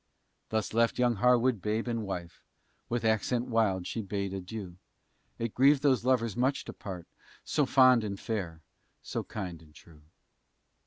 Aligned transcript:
Thus 0.49 0.73
left 0.73 0.97
young 0.97 1.17
Harwood 1.17 1.61
babe 1.61 1.87
and 1.87 2.01
wife, 2.01 2.41
With 2.89 3.05
accent 3.05 3.45
wild 3.49 3.85
she 3.85 4.01
bade 4.01 4.33
adieu; 4.33 4.77
It 5.37 5.53
grieved 5.53 5.83
those 5.83 6.03
lovers 6.03 6.35
much 6.35 6.65
to 6.65 6.73
part, 6.73 7.05
So 7.43 7.67
fond 7.67 8.03
and 8.03 8.19
fair, 8.19 8.61
so 9.03 9.23
kind 9.23 9.61
and 9.61 9.75
true. 9.75 10.01